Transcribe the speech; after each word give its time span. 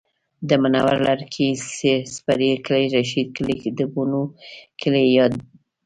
د 0.47 0.49
منورې 0.61 0.99
لرکلی، 1.07 1.49
سېرۍ 1.75 2.49
کلی، 2.65 2.85
رشید 2.97 3.27
کلی، 3.37 3.55
ډبونو 3.77 4.21
کلی 4.81 5.03
یا 5.17 5.25
ډبونه 5.33 5.49